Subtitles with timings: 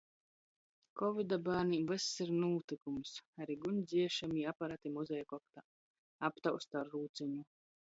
[1.01, 3.13] Kovida bārnim vyss ir nūtykums.
[3.45, 5.67] Ari guņsdziešamī aparati muzeja koktā.
[6.33, 7.49] Aptausta ar rūceņu.